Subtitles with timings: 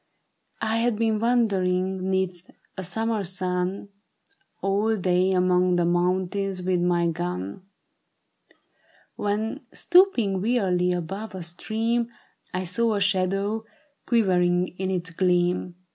[0.63, 3.89] I had been wandering 'neath a summer's sun
[4.59, 7.61] All day among the mountains with my gun,
[9.15, 12.09] When, stooping wearily above a stream,
[12.51, 13.63] I saw a shadow
[14.07, 15.75] quivering in its gleam.